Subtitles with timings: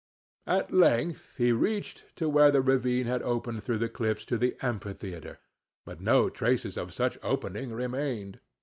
[0.47, 4.57] At length he reached to where the ravine had opened through the cliffs to the
[4.63, 5.37] amphitheatre;
[5.85, 8.39] but no traces of such opening remained.